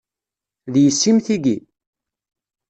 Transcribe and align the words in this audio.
D 0.73 0.75
yessi-m 0.83 1.17
tigi? 1.25 1.57